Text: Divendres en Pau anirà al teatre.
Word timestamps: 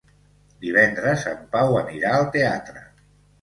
Divendres 0.63 1.25
en 1.33 1.43
Pau 1.57 1.77
anirà 1.83 2.15
al 2.21 2.27
teatre. 2.39 2.83